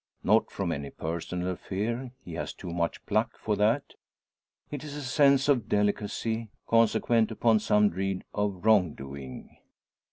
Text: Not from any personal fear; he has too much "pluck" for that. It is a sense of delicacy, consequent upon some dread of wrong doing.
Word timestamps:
Not 0.23 0.49
from 0.49 0.71
any 0.71 0.89
personal 0.89 1.55
fear; 1.55 2.09
he 2.25 2.33
has 2.33 2.53
too 2.55 2.71
much 2.73 3.05
"pluck" 3.05 3.37
for 3.37 3.55
that. 3.57 3.93
It 4.71 4.83
is 4.83 4.95
a 4.95 5.03
sense 5.03 5.47
of 5.47 5.69
delicacy, 5.69 6.49
consequent 6.67 7.29
upon 7.29 7.59
some 7.59 7.91
dread 7.91 8.23
of 8.33 8.65
wrong 8.65 8.95
doing. 8.95 9.59